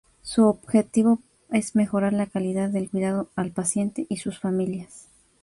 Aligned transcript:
Su 0.23 0.45
objetivo 0.45 1.19
es 1.51 1.75
mejorar 1.75 2.11
la 2.13 2.25
calidad 2.25 2.69
del 2.71 2.89
cuidado 2.89 3.29
al 3.35 3.51
paciente 3.51 4.07
y 4.09 4.17
sus 4.17 4.39
familias. 4.39 5.05